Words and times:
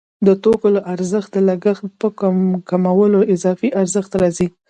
د 0.27 0.29
توکو 0.43 0.67
له 0.75 0.81
ارزښت 0.93 1.29
د 1.33 1.37
لګښت 1.49 1.85
په 2.01 2.07
کمولو 2.69 3.19
اضافي 3.33 3.69
ارزښت 3.81 4.11
راځي 4.21 4.47